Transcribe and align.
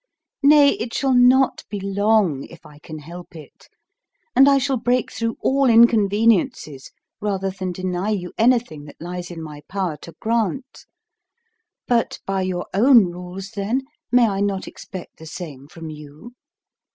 Nay, 0.41 0.69
it 0.79 0.95
shall 0.95 1.13
not 1.13 1.63
be 1.69 1.79
long 1.79 2.43
(if 2.45 2.65
I 2.65 2.79
can 2.79 2.97
help 2.97 3.35
it), 3.35 3.67
and 4.35 4.49
I 4.49 4.57
shall 4.57 4.77
break 4.77 5.11
through 5.11 5.37
all 5.41 5.69
inconveniences 5.69 6.89
rather 7.21 7.51
than 7.51 7.71
deny 7.71 8.09
you 8.09 8.33
anything 8.35 8.85
that 8.85 8.99
lies 8.99 9.29
in 9.29 9.43
my 9.43 9.61
power 9.69 9.97
to 9.97 10.15
grant. 10.19 10.87
But 11.87 12.17
by 12.25 12.41
your 12.41 12.65
own 12.73 13.11
rules, 13.11 13.51
then, 13.51 13.83
may 14.11 14.27
I 14.27 14.39
not 14.41 14.67
expect 14.67 15.17
the 15.19 15.27
same 15.27 15.67
from 15.67 15.91
you? 15.91 16.33